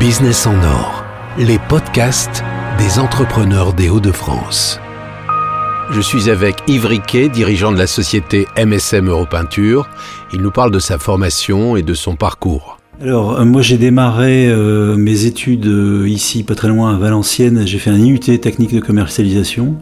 Business 0.00 0.46
en 0.46 0.56
or, 0.64 1.04
les 1.36 1.58
podcasts 1.68 2.42
des 2.78 2.98
entrepreneurs 2.98 3.74
des 3.74 3.90
Hauts-de-France. 3.90 4.80
Je 5.90 6.00
suis 6.00 6.30
avec 6.30 6.56
Yves 6.66 6.86
Riquet, 6.86 7.28
dirigeant 7.28 7.70
de 7.70 7.76
la 7.76 7.86
société 7.86 8.48
MSM 8.56 9.10
Europeinture. 9.10 9.90
Il 10.32 10.40
nous 10.40 10.50
parle 10.50 10.70
de 10.70 10.78
sa 10.78 10.98
formation 10.98 11.76
et 11.76 11.82
de 11.82 11.92
son 11.92 12.16
parcours. 12.16 12.79
Alors 13.02 13.40
euh, 13.40 13.46
moi 13.46 13.62
j'ai 13.62 13.78
démarré 13.78 14.46
euh, 14.48 14.94
mes 14.96 15.24
études 15.24 15.66
euh, 15.66 16.06
ici 16.06 16.42
pas 16.42 16.54
très 16.54 16.68
loin 16.68 16.94
à 16.94 16.98
Valenciennes, 16.98 17.66
j'ai 17.66 17.78
fait 17.78 17.88
un 17.88 17.96
IUT 17.96 18.18
technique 18.18 18.74
de 18.74 18.80
commercialisation 18.80 19.74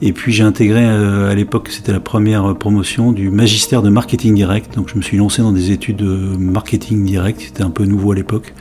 et 0.00 0.12
puis 0.12 0.32
j'ai 0.32 0.44
intégré 0.44 0.84
à 0.84 1.34
l'époque 1.34 1.70
c'était 1.70 1.90
la 1.90 1.98
première 1.98 2.54
promotion 2.54 3.10
du 3.10 3.30
magistère 3.30 3.82
de 3.82 3.88
marketing 3.88 4.36
direct 4.36 4.76
donc 4.76 4.90
je 4.90 4.96
me 4.96 5.02
suis 5.02 5.16
lancé 5.16 5.42
dans 5.42 5.50
des 5.50 5.72
études 5.72 5.96
de 5.96 6.36
marketing 6.38 7.04
direct, 7.04 7.40
c'était 7.40 7.64
un 7.64 7.70
peu 7.70 7.84
nouveau 7.84 8.12
à 8.12 8.14
l'époque. 8.14 8.54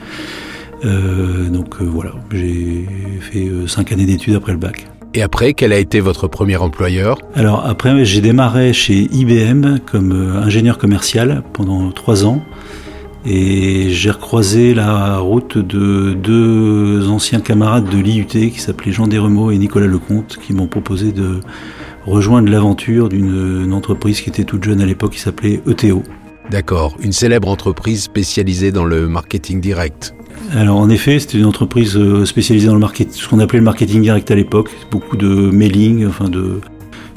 donc 0.83 1.81
voilà, 1.81 2.13
j'ai 2.31 2.87
fait 3.19 3.51
cinq 3.67 3.91
années 3.91 4.05
d'études 4.05 4.35
après 4.35 4.51
le 4.51 4.57
bac. 4.57 4.87
Et 5.13 5.21
après, 5.21 5.53
quel 5.53 5.73
a 5.73 5.77
été 5.77 5.99
votre 5.99 6.27
premier 6.27 6.55
employeur? 6.57 7.17
Alors 7.35 7.65
après, 7.65 8.05
j'ai 8.05 8.21
démarré 8.21 8.71
chez 8.71 9.09
IBM 9.11 9.79
comme 9.91 10.11
ingénieur 10.43 10.77
commercial 10.77 11.43
pendant 11.53 11.91
trois 11.91 12.25
ans. 12.25 12.41
Et 13.25 13.89
j'ai 13.91 14.09
recroisé 14.09 14.73
la 14.73 15.19
route 15.19 15.57
de 15.57 16.13
deux 16.13 17.07
anciens 17.07 17.39
camarades 17.39 17.87
de 17.89 17.97
l'IUT 17.97 18.25
qui 18.25 18.59
s'appelaient 18.59 18.91
Jean 18.91 19.07
Desremeaux 19.07 19.51
et 19.51 19.57
Nicolas 19.57 19.85
Lecomte 19.85 20.37
qui 20.41 20.53
m'ont 20.53 20.67
proposé 20.67 21.11
de 21.11 21.39
rejoindre 22.05 22.49
l'aventure 22.49 23.09
d'une 23.09 23.73
entreprise 23.73 24.21
qui 24.21 24.29
était 24.29 24.43
toute 24.43 24.63
jeune 24.63 24.81
à 24.81 24.85
l'époque 24.85 25.11
qui 25.11 25.19
s'appelait 25.19 25.61
ETO. 25.67 26.01
D'accord, 26.49 26.97
une 26.99 27.11
célèbre 27.11 27.47
entreprise 27.47 28.01
spécialisée 28.01 28.71
dans 28.71 28.85
le 28.85 29.07
marketing 29.07 29.61
direct. 29.61 30.15
Alors 30.53 30.77
en 30.77 30.89
effet, 30.89 31.19
c'était 31.19 31.37
une 31.37 31.45
entreprise 31.45 31.95
euh, 31.95 32.25
spécialisée 32.25 32.67
dans 32.67 32.73
le 32.73 32.79
marketing, 32.79 33.13
ce 33.13 33.27
qu'on 33.27 33.39
appelait 33.39 33.59
le 33.59 33.65
marketing 33.65 34.01
direct 34.01 34.29
à 34.31 34.35
l'époque, 34.35 34.69
beaucoup 34.89 35.15
de 35.15 35.27
mailing, 35.27 36.07
enfin 36.07 36.27
de 36.27 36.59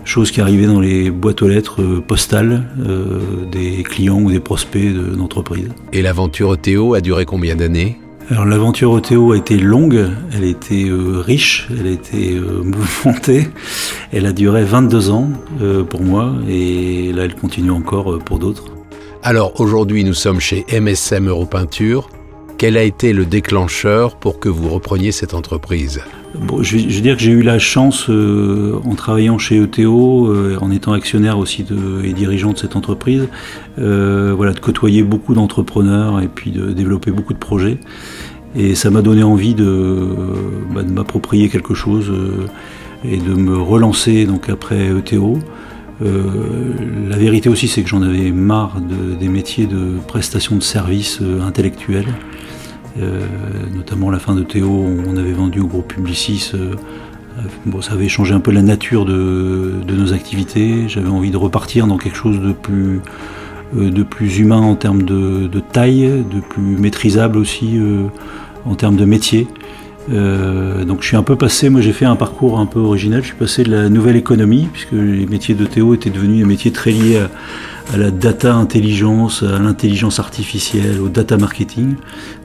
chose 0.05 0.31
qui 0.31 0.41
arrivait 0.41 0.67
dans 0.67 0.81
les 0.81 1.11
boîtes 1.11 1.43
aux 1.43 1.49
lettres 1.49 1.83
euh, 1.83 2.01
postales 2.01 2.63
euh, 2.81 3.21
des 3.51 3.83
clients 3.83 4.21
ou 4.21 4.31
des 4.31 4.41
prospects 4.41 4.95
d'entreprises. 4.95 5.69
Et 5.93 6.03
l'aventure 6.03 6.51
Othéo 6.51 6.95
a 6.95 7.01
duré 7.01 7.25
combien 7.25 7.57
d'années? 7.57 7.99
Alors 8.31 8.47
l'aventure 8.47 8.91
Othéo 8.91 9.33
a 9.33 9.37
été 9.37 9.59
longue, 9.59 10.07
elle 10.33 10.45
a 10.45 10.47
été 10.47 10.89
euh, 10.89 11.21
riche, 11.21 11.69
elle 11.79 11.87
a 11.87 11.91
été 11.91 12.35
mouvementée, 12.65 13.49
elle 14.13 14.27
a 14.27 14.33
duré 14.33 14.65
22 14.65 15.11
ans 15.11 15.31
pour 15.91 16.03
moi 16.03 16.33
et 16.49 17.13
là 17.13 17.25
elle 17.25 17.35
continue 17.35 17.71
encore 17.71 18.19
pour 18.21 18.39
d'autres. 18.39 18.65
Alors 19.23 19.61
aujourd'hui 19.61 20.05
nous 20.05 20.15
sommes 20.15 20.41
chez 20.41 20.65
MSM 20.73 21.29
Europeinture. 21.29 22.09
Quel 22.59 22.77
a 22.77 22.83
été 22.83 23.13
le 23.13 23.27
déclencheur 23.27 24.17
pour 24.17 24.39
que 24.39 24.49
vous 24.49 24.69
repreniez 24.69 25.13
cette 25.13 25.35
entreprise 25.35 26.01
je, 26.63 26.77
veux 26.79 27.01
dire 27.01 27.17
que 27.17 27.23
j'ai 27.23 27.31
eu 27.31 27.43
la 27.43 27.59
chance, 27.59 28.07
euh, 28.09 28.81
en 28.85 28.95
travaillant 28.95 29.39
chez 29.39 29.57
ETO, 29.57 30.27
euh, 30.27 30.59
en 30.61 30.71
étant 30.71 30.93
actionnaire 30.93 31.39
aussi 31.39 31.65
et 32.03 32.13
dirigeant 32.13 32.53
de 32.53 32.59
cette 32.59 32.75
entreprise, 32.75 33.29
euh, 33.79 34.33
voilà, 34.37 34.53
de 34.53 34.59
côtoyer 34.59 35.03
beaucoup 35.03 35.35
d'entrepreneurs 35.35 36.21
et 36.21 36.29
puis 36.29 36.51
de 36.51 36.73
développer 36.73 37.13
beaucoup 37.13 37.35
de 37.35 37.39
projets. 37.39 37.79
Et 38.57 38.75
ça 38.75 38.91
m'a 38.91 39.03
donné 39.03 39.23
envie 39.23 39.55
de, 39.55 40.09
bah, 40.75 40.83
m'approprier 40.83 41.49
quelque 41.49 41.75
chose 41.75 42.13
et 43.05 43.19
de 43.19 43.35
me 43.35 43.57
relancer 43.57 44.27
donc 44.27 44.49
après 44.49 44.89
ETO. 44.89 45.39
La 46.01 47.17
vérité 47.17 47.49
aussi, 47.49 47.69
c'est 47.69 47.83
que 47.83 47.89
j'en 47.89 48.03
avais 48.03 48.31
marre 48.33 48.81
des 48.81 49.29
métiers 49.29 49.67
de 49.67 49.99
prestation 50.07 50.57
de 50.57 50.63
services 50.63 51.21
intellectuels. 51.41 52.09
Euh, 53.01 53.27
notamment 53.75 54.11
la 54.11 54.21
fin 54.21 54.37
de 54.37 54.45
Théo, 54.45 54.71
on 54.71 55.17
avait 55.17 55.33
vendu 55.33 55.61
au 55.61 55.67
groupe 55.67 55.89
Publicis. 55.89 56.53
Euh, 56.55 56.75
bon, 57.67 57.83
ça 57.83 57.95
avait 57.95 58.09
changé 58.09 58.35
un 58.35 58.41
peu 58.41 58.53
la 58.53 58.63
nature 58.63 59.05
de, 59.05 59.83
nos 59.89 60.13
activités. 60.13 60.89
J'avais 60.89 61.09
envie 61.09 61.31
de 61.31 61.37
repartir 61.37 61.87
dans 61.87 61.99
quelque 61.99 62.17
chose 62.17 62.41
de 62.41 62.53
plus, 62.53 63.01
euh, 63.77 63.91
de 63.91 64.03
plus 64.05 64.39
humain 64.39 64.61
en 64.61 64.77
termes 64.77 65.03
de, 65.03 65.49
taille, 65.73 66.25
de 66.31 66.41
plus 66.41 66.63
maîtrisable 66.63 67.37
aussi 67.37 67.81
en 68.65 68.75
termes 68.77 68.97
de 68.97 69.05
métier. 69.05 69.49
Donc 70.09 71.03
je 71.03 71.07
suis 71.07 71.17
un 71.17 71.23
peu 71.23 71.37
passé, 71.37 71.71
moi 71.71 71.81
j'ai 71.81 71.93
fait 71.93 72.05
un 72.05 72.17
parcours 72.17 72.59
un 72.59 72.67
peu 72.67 72.81
original, 72.81 73.23
je 73.23 73.29
suis 73.29 73.37
passé 73.37 73.63
de 73.63 73.71
la 73.71 73.89
nouvelle 73.89 74.17
économie, 74.17 74.69
puisque 74.73 74.93
les 74.93 75.27
métiers 75.27 75.55
de 75.55 75.65
Théo 75.65 75.95
étaient 75.95 76.11
devenus 76.11 76.39
des 76.39 76.45
métiers 76.45 76.73
très 76.73 76.91
liés 76.91 77.19
à, 77.19 77.31
à 77.93 77.97
la 77.97 78.11
data 78.11 78.55
intelligence, 78.55 79.43
à 79.43 79.59
l'intelligence 79.59 80.19
artificielle, 80.19 81.01
au 81.01 81.09
data 81.09 81.37
marketing. 81.37 81.97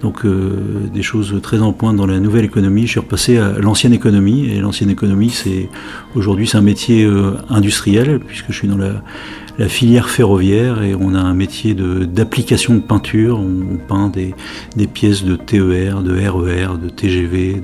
Donc 0.02 0.26
euh, 0.26 0.60
des 0.94 1.02
choses 1.02 1.40
très 1.42 1.60
en 1.60 1.72
pointe 1.72 1.96
dans 1.96 2.06
la 2.06 2.20
nouvelle 2.20 2.46
économie. 2.46 2.84
Je 2.84 2.92
suis 2.92 3.00
repassé 3.00 3.38
à 3.38 3.54
l'ancienne 3.60 3.94
économie 3.94 4.50
et 4.50 4.60
l'ancienne 4.60 4.90
économie, 4.90 5.30
c'est 5.30 5.70
aujourd'hui 6.16 6.48
c'est 6.48 6.58
un 6.58 6.62
métier 6.62 7.04
euh, 7.04 7.34
industriel 7.50 8.20
puisque 8.20 8.48
je 8.50 8.54
suis 8.54 8.68
dans 8.68 8.78
la, 8.78 9.02
filière 9.68 10.10
ferroviaire 10.10 10.82
et 10.84 10.96
on 10.96 11.14
a 11.14 11.20
un 11.20 11.34
métier 11.34 11.74
d'application 11.74 12.76
de, 12.76 12.80
peinture. 12.80 13.40
On, 13.40 13.78
peint 13.78 14.10
des, 14.10 14.34
des, 14.76 14.88
pièces 14.88 15.24
de 15.24 15.36
TER, 15.36 16.02
de 16.02 16.14
RER, 16.14 16.78
de 16.82 16.90
TGV, 16.90 17.62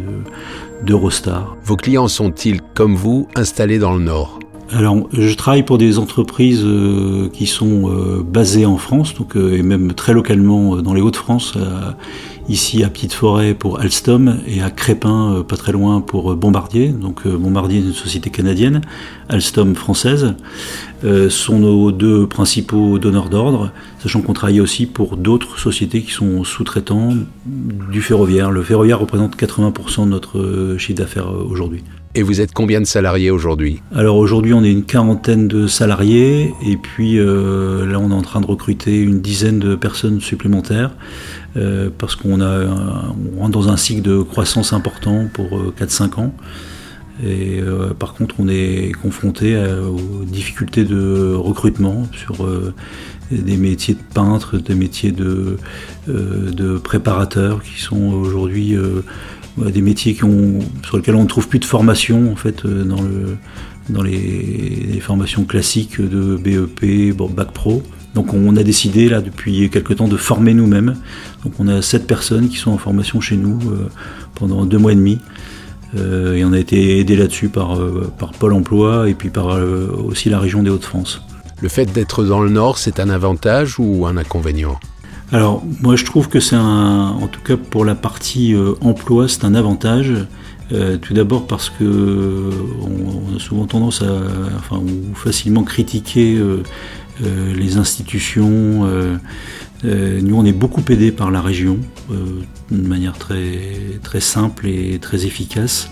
d'Eurostar. 0.83 1.55
Vos 1.63 1.77
clients 1.77 2.07
sont-ils 2.07 2.61
comme 2.73 2.95
vous 2.95 3.27
installés 3.35 3.79
dans 3.79 3.93
le 3.93 4.03
Nord? 4.03 4.39
Alors, 4.73 5.07
je 5.13 5.33
travaille 5.35 5.63
pour 5.63 5.77
des 5.77 5.99
entreprises 5.99 6.63
euh, 6.65 7.29
qui 7.31 7.45
sont 7.45 7.89
euh, 7.89 8.23
basées 8.23 8.65
en 8.65 8.77
France, 8.77 9.13
donc, 9.13 9.37
euh, 9.37 9.55
et 9.55 9.61
même 9.61 9.93
très 9.93 10.13
localement 10.13 10.77
dans 10.77 10.93
les 10.93 11.01
Hauts-de-France, 11.01 11.57
ici 12.49 12.83
à 12.83 12.89
Petite 12.89 13.13
Forêt 13.13 13.53
pour 13.53 13.79
Alstom 13.79 14.39
et 14.47 14.63
à 14.63 14.71
Crépin, 14.71 15.43
pas 15.47 15.55
très 15.55 15.71
loin 15.71 16.01
pour 16.01 16.35
Bombardier. 16.35 16.89
Donc 16.89 17.27
Bombardier 17.27 17.79
est 17.79 17.83
une 17.83 17.93
société 17.93 18.29
canadienne, 18.29 18.81
Alstom 19.29 19.75
française, 19.75 20.35
sont 21.29 21.59
nos 21.59 21.91
deux 21.91 22.27
principaux 22.27 22.99
donneurs 22.99 23.29
d'ordre, 23.29 23.71
sachant 23.99 24.21
qu'on 24.21 24.33
travaille 24.33 24.61
aussi 24.61 24.85
pour 24.85 25.17
d'autres 25.17 25.59
sociétés 25.59 26.01
qui 26.01 26.11
sont 26.11 26.43
sous-traitants 26.43 27.13
du 27.45 28.01
ferroviaire. 28.01 28.51
Le 28.51 28.61
ferroviaire 28.61 28.99
représente 28.99 29.35
80% 29.35 30.05
de 30.05 30.09
notre 30.09 30.75
chiffre 30.77 30.99
d'affaires 30.99 31.31
aujourd'hui. 31.31 31.83
Et 32.17 32.23
vous 32.23 32.39
êtes 32.39 32.53
combien 32.53 32.79
de 32.79 32.85
salariés 32.85 33.29
aujourd'hui 33.29 33.81
Alors 33.93 34.15
aujourd'hui 34.15 34.53
on 34.53 34.63
est 34.63 34.71
une 34.71 34.85
quarantaine 34.85 35.49
de 35.49 35.67
salariés 35.67 36.53
et 36.65 36.77
puis 36.77 37.19
euh, 37.19 37.85
là 37.85 37.99
on 37.99 38.09
est 38.09 38.13
en 38.13 38.21
train 38.21 38.39
de 38.39 38.45
recruter 38.45 39.01
une 39.01 39.19
dizaine 39.19 39.59
de 39.59 39.75
personnes 39.75 40.21
supplémentaires 40.21 40.91
euh, 41.57 41.89
parce 41.97 42.15
qu'on 42.15 42.39
rentre 43.37 43.51
dans 43.51 43.67
un 43.67 43.75
cycle 43.75 44.01
de 44.01 44.21
croissance 44.21 44.71
important 44.71 45.27
pour 45.33 45.73
4-5 45.77 46.03
euh, 46.03 46.21
ans. 46.21 46.33
Et 47.25 47.61
par 47.97 48.13
contre, 48.13 48.35
on 48.39 48.49
est 48.49 48.91
confronté 49.01 49.55
aux 49.57 50.25
difficultés 50.25 50.83
de 50.83 51.33
recrutement 51.33 52.05
sur 52.11 52.45
des 53.31 53.55
métiers 53.55 53.93
de 53.93 54.13
peintre, 54.13 54.57
des 54.57 54.75
métiers 54.75 55.13
de, 55.13 55.55
de 56.07 56.77
préparateurs 56.77 57.63
qui 57.63 57.79
sont 57.79 58.11
aujourd'hui 58.11 58.75
des 59.57 59.81
métiers 59.81 60.15
sur 60.15 60.97
lesquels 60.97 61.15
on 61.15 61.23
ne 61.23 61.27
trouve 61.27 61.47
plus 61.47 61.59
de 61.59 61.65
formation 61.65 62.31
en 62.31 62.35
fait 62.35 62.65
euh, 62.65 62.83
dans 63.89 64.03
les, 64.03 64.99
formations 65.01 65.43
classiques 65.45 66.01
de 66.01 66.35
BEP, 66.35 67.15
Bac 67.31 67.51
Pro. 67.51 67.83
Donc 68.15 68.33
on 68.33 68.55
a 68.55 68.63
décidé 68.63 69.07
là 69.09 69.21
depuis 69.21 69.69
quelques 69.69 69.97
temps 69.97 70.07
de 70.07 70.17
former 70.17 70.53
nous-mêmes. 70.53 70.95
Donc 71.43 71.53
on 71.59 71.67
a 71.67 71.81
sept 71.81 72.07
personnes 72.07 72.49
qui 72.49 72.57
sont 72.57 72.71
en 72.71 72.77
formation 72.77 73.21
chez 73.21 73.37
nous 73.37 73.59
euh, 73.71 73.89
pendant 74.35 74.65
deux 74.65 74.77
mois 74.77 74.93
et 74.93 74.95
demi. 74.95 75.19
Euh, 75.95 76.35
et 76.35 76.43
on 76.43 76.51
a 76.51 76.59
été 76.59 76.99
aidé 76.99 77.15
là-dessus 77.15 77.49
par, 77.49 77.79
par 78.17 78.31
Pôle 78.31 78.53
Emploi 78.53 79.09
et 79.09 79.13
puis 79.13 79.29
par 79.29 79.57
aussi 80.05 80.29
la 80.29 80.39
région 80.39 80.63
des 80.63 80.69
Hauts-de-France. 80.69 81.21
Le 81.61 81.69
fait 81.69 81.85
d'être 81.85 82.25
dans 82.25 82.41
le 82.41 82.49
Nord, 82.49 82.77
c'est 82.77 82.99
un 82.99 83.09
avantage 83.09 83.79
ou 83.79 84.05
un 84.05 84.17
inconvénient? 84.17 84.77
Alors 85.31 85.63
moi 85.81 85.95
je 85.95 86.05
trouve 86.05 86.29
que 86.29 86.39
c'est 86.39 86.55
un, 86.55 87.09
en 87.09 87.27
tout 87.27 87.41
cas 87.41 87.57
pour 87.57 87.83
la 87.85 87.95
partie 87.95 88.53
euh, 88.53 88.73
emploi, 88.81 89.27
c'est 89.27 89.45
un 89.45 89.55
avantage. 89.55 90.13
Euh, 90.71 90.97
tout 90.97 91.13
d'abord 91.13 91.45
parce 91.45 91.69
que 91.69 92.49
on, 92.81 93.35
a 93.35 93.39
souvent 93.39 93.65
tendance 93.65 94.01
à, 94.01 94.17
enfin, 94.57 94.81
facilement 95.13 95.63
critiquer 95.63 96.37
euh, 96.37 96.63
les 97.53 97.77
institutions. 97.77 98.85
nous, 99.83 100.35
on 100.35 100.45
est 100.45 100.53
beaucoup 100.53 100.83
aidé 100.89 101.11
par 101.11 101.29
la 101.31 101.41
région, 101.41 101.77
d'une 102.71 102.87
manière 102.87 103.17
très, 103.17 103.99
très 104.01 104.19
simple 104.19 104.67
et 104.67 104.97
très 104.99 105.25
efficace. 105.25 105.89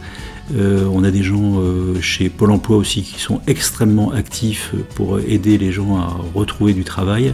Euh, 0.55 0.87
on 0.91 1.03
a 1.03 1.11
des 1.11 1.23
gens 1.23 1.59
euh, 1.59 1.99
chez 2.01 2.29
Pôle 2.29 2.51
Emploi 2.51 2.77
aussi 2.77 3.01
qui 3.01 3.19
sont 3.19 3.41
extrêmement 3.47 4.11
actifs 4.11 4.73
pour 4.95 5.19
aider 5.19 5.57
les 5.57 5.71
gens 5.71 5.97
à 5.97 6.15
retrouver 6.33 6.73
du 6.73 6.83
travail. 6.83 7.33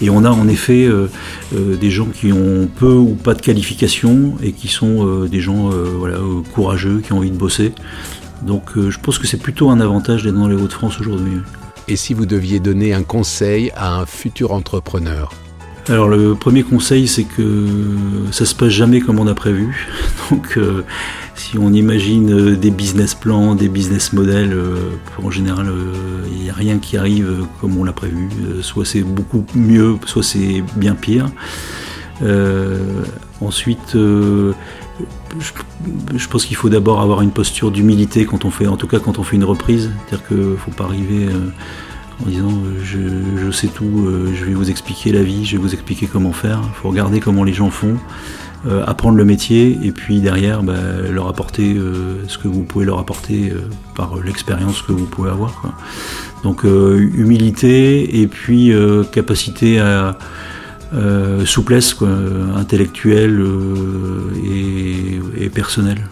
Et 0.00 0.10
on 0.10 0.24
a 0.24 0.30
en 0.30 0.48
effet 0.48 0.84
euh, 0.84 1.08
des 1.52 1.90
gens 1.90 2.06
qui 2.06 2.32
ont 2.32 2.68
peu 2.74 2.94
ou 2.94 3.14
pas 3.14 3.34
de 3.34 3.40
qualification 3.40 4.34
et 4.42 4.52
qui 4.52 4.68
sont 4.68 5.24
des 5.26 5.40
gens 5.40 5.70
courageux, 6.54 7.00
qui 7.00 7.12
ont 7.12 7.18
envie 7.18 7.30
de 7.30 7.36
bosser. 7.36 7.72
Donc 8.42 8.72
je 8.76 8.98
pense 8.98 9.18
que 9.18 9.26
c'est 9.26 9.36
plutôt 9.36 9.70
un 9.70 9.80
avantage 9.80 10.24
d'être 10.24 10.34
dans 10.34 10.48
les 10.48 10.56
Hauts-de-France 10.56 11.00
aujourd'hui. 11.00 11.38
Et 11.88 11.96
si 11.96 12.14
vous 12.14 12.26
deviez 12.26 12.60
donner 12.60 12.94
un 12.94 13.02
conseil 13.02 13.70
à 13.74 13.98
un 13.98 14.06
futur 14.06 14.52
entrepreneur? 14.52 15.32
Alors 15.88 16.08
le 16.08 16.36
premier 16.36 16.62
conseil, 16.62 17.08
c'est 17.08 17.24
que 17.24 17.66
ça 18.30 18.44
se 18.44 18.54
passe 18.54 18.68
jamais 18.68 19.00
comme 19.00 19.18
on 19.18 19.26
a 19.26 19.34
prévu. 19.34 19.88
Donc 20.30 20.56
euh, 20.56 20.84
si 21.34 21.58
on 21.58 21.72
imagine 21.72 22.32
euh, 22.32 22.56
des 22.56 22.70
business 22.70 23.14
plans, 23.14 23.56
des 23.56 23.68
business 23.68 24.12
models, 24.12 24.52
euh, 24.52 24.76
en 25.20 25.30
général, 25.30 25.72
il 26.32 26.42
n'y 26.42 26.50
a 26.50 26.54
rien 26.54 26.78
qui 26.78 26.96
arrive 26.96 27.46
comme 27.60 27.76
on 27.76 27.84
l'a 27.84 27.92
prévu. 27.92 28.28
soit 28.60 28.84
c'est 28.84 29.02
beaucoup 29.02 29.44
mieux, 29.54 29.96
soit 30.06 30.22
c'est 30.22 30.62
bien 30.76 30.94
pire. 30.94 31.28
ensuite, 33.40 33.94
je, 33.94 34.52
pense 36.28 36.44
qu'il 36.44 36.56
faut 36.56 36.68
d'abord 36.68 37.00
avoir 37.00 37.22
une 37.22 37.32
posture 37.32 37.72
d'humilité 37.72 38.24
quand 38.24 38.44
on 38.44 38.50
fait, 38.50 38.68
en 38.68 38.76
tout 38.76 38.86
cas 38.86 39.00
quand 39.00 39.18
on 39.18 39.24
fait 39.24 39.34
une 39.34 39.44
reprise. 39.44 39.90
C'est-à-dire 40.06 40.28
qu'il 40.28 40.36
ne 40.36 40.56
faut 40.56 40.70
pas 40.70 40.84
arriver 40.84 41.28
en 42.20 42.28
disant 42.28 42.50
euh, 42.50 43.38
je, 43.38 43.50
sais 43.50 43.68
tout, 43.68 44.04
euh, 44.06 44.32
je 44.34 44.44
vais 44.44 44.54
vous 44.54 44.70
expliquer 44.70 45.12
la 45.12 45.22
vie, 45.22 45.44
je 45.44 45.56
vais 45.56 45.62
vous 45.62 45.72
expliquer 45.72 46.06
comment 46.06 46.32
faire. 46.32 46.60
Il 46.64 46.74
faut 46.74 46.88
regarder 46.88 47.20
comment 47.20 47.44
les 47.44 47.52
gens 47.52 47.70
font, 47.70 47.96
euh, 48.66 48.84
apprendre 48.86 49.16
le 49.16 49.24
métier 49.24 49.78
et 49.82 49.92
puis 49.92 50.20
derrière 50.20 50.62
bah, 50.62 50.74
leur 51.10 51.28
apporter 51.28 51.76
ce 52.28 52.38
que 52.38 52.48
vous 52.48 52.62
pouvez 52.62 52.84
leur 52.84 52.98
apporter 52.98 53.52
par 53.94 54.16
l'expérience 54.16 54.82
que 54.82 54.92
vous 54.92 55.06
pouvez 55.06 55.30
avoir. 55.30 55.62
Donc 56.42 56.64
humilité 56.64 58.20
et 58.20 58.26
puis 58.26 58.72
capacité 59.12 59.78
à 59.80 60.18
souplesse 61.44 61.96
intellectuelle 62.56 63.44
et, 64.44 65.44
et 65.44 65.48
personnelle. 65.48 66.08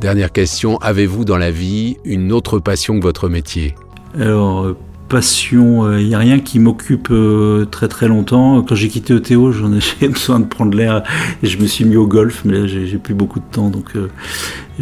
Dernière 0.00 0.32
question, 0.32 0.76
avez-vous 0.78 1.24
dans 1.24 1.38
la 1.38 1.50
vie 1.50 1.96
une 2.04 2.32
autre 2.32 2.58
passion 2.58 2.98
que 2.98 3.02
votre 3.02 3.28
métier? 3.28 3.74
Alors, 4.18 4.74
passion, 5.08 5.90
il 5.90 5.94
euh, 5.94 6.08
n'y 6.08 6.14
a 6.14 6.18
rien 6.18 6.38
qui 6.38 6.58
m'occupe 6.58 7.08
euh, 7.10 7.64
très 7.66 7.88
très 7.88 8.08
longtemps. 8.08 8.62
Quand 8.62 8.74
j'ai 8.74 8.88
quitté 8.88 9.14
ETO, 9.14 9.52
j'en 9.52 9.72
ai 9.72 10.08
besoin 10.08 10.40
de 10.40 10.46
prendre 10.46 10.76
l'air 10.76 11.02
et 11.42 11.46
je 11.46 11.58
me 11.58 11.66
suis 11.66 11.84
mis 11.84 11.96
au 11.96 12.06
golf, 12.06 12.42
mais 12.44 12.58
là 12.58 12.66
j'ai 12.66 12.98
plus 12.98 13.14
beaucoup 13.14 13.38
de 13.38 13.44
temps 13.50 13.70
donc 13.70 13.96
euh, 13.96 14.08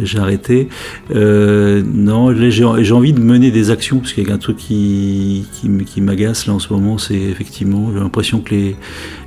j'ai 0.01 0.19
arrêté. 0.19 0.69
non, 1.13 2.33
j'ai 2.33 2.93
envie 2.93 3.13
de 3.13 3.19
mener 3.19 3.51
des 3.51 3.69
actions 3.69 3.99
parce 3.99 4.13
qu'il 4.13 4.27
y 4.27 4.31
a 4.31 4.33
un 4.33 4.37
truc 4.37 4.57
qui, 4.57 5.45
qui, 5.51 6.01
m'agace 6.01 6.47
là 6.47 6.53
en 6.53 6.59
ce 6.59 6.73
moment, 6.73 6.97
c'est 6.97 7.15
effectivement, 7.15 7.91
j'ai 7.93 7.99
l'impression 7.99 8.39
que 8.39 8.55
les, 8.55 8.75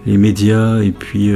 les 0.07 0.19
médias 0.19 0.81
et 0.81 0.91
puis 0.91 1.31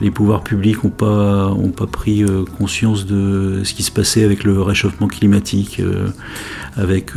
les 0.00 0.10
pouvoirs 0.10 0.42
publics 0.42 0.84
n'ont 0.84 0.90
pas, 0.90 1.48
ont 1.50 1.70
pas 1.70 1.86
pris 1.86 2.24
conscience 2.58 3.06
de 3.06 3.62
ce 3.64 3.74
qui 3.74 3.82
se 3.82 3.90
passait 3.90 4.24
avec 4.24 4.44
le 4.44 4.60
réchauffement 4.60 5.08
climatique, 5.08 5.80
avec 6.76 7.16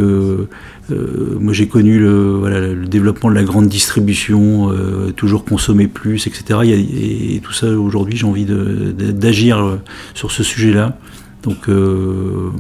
euh, 0.92 1.38
moi 1.40 1.54
j'ai 1.54 1.68
connu 1.68 2.00
le, 2.00 2.74
le, 2.74 2.88
développement 2.88 3.30
de 3.30 3.36
la 3.36 3.44
grande 3.44 3.68
distribution, 3.68 4.72
euh, 4.72 5.12
toujours 5.12 5.46
consommer 5.46 5.88
plus, 5.88 6.28
etc. 6.28 6.60
et, 6.64 7.40
tout 7.42 7.54
ça 7.54 7.68
aujourd'hui 7.68 8.18
j'ai 8.18 8.26
envie 8.26 8.46
d'agir 8.46 9.80
sur 10.14 10.32
ce 10.32 10.44
sujet-là. 10.44 10.98
Donc 11.44 11.70
euh, 11.70 12.52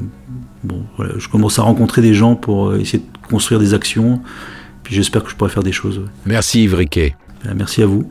bon, 0.63 0.83
voilà, 0.98 1.13
je 1.18 1.27
commence 1.27 1.60
à 1.60 1.63
rencontrer 1.63 2.01
des 2.01 2.13
gens 2.13 2.36
pour 2.36 2.75
essayer 2.75 3.00
de 3.00 3.27
construire 3.27 3.60
des 3.60 3.74
actions. 3.74 4.21
Puis 4.83 4.95
j'espère 4.95 5.24
que 5.24 5.30
je 5.30 5.36
pourrai 5.36 5.50
faire 5.50 5.63
des 5.63 5.71
choses. 5.71 6.01
Merci 6.25 6.63
Yves 6.63 6.75
Riquet. 6.75 7.16
Merci 7.56 7.83
à 7.83 7.86
vous. 7.86 8.10